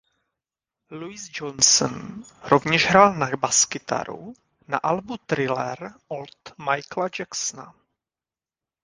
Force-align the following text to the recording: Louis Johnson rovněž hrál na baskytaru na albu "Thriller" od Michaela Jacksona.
Louis 0.91 1.29
Johnson 1.41 2.23
rovněž 2.43 2.85
hrál 2.89 3.13
na 3.15 3.29
baskytaru 3.37 4.33
na 4.67 4.77
albu 4.77 5.17
"Thriller" 5.17 5.77
od 6.07 6.57
Michaela 6.57 7.09
Jacksona. 7.19 7.75